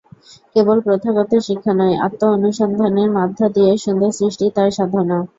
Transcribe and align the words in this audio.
কেবল 0.53 0.77
প্রথাগত 0.85 1.31
শিক্ষা 1.47 1.73
নয়, 1.75 1.95
আত্মানুসন্ধানের 2.05 3.09
মধ্য 3.17 3.39
দিয়ে 3.55 3.71
সুন্দর 3.83 4.09
সৃষ্টিই 4.17 4.55
তাঁর 4.55 4.69
সাধনা। 4.77 5.17